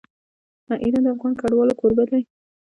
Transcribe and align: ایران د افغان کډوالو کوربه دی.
ایران 0.83 1.03
د 1.03 1.07
افغان 1.13 1.33
کډوالو 1.39 1.79
کوربه 1.79 2.03
دی. 2.09 2.21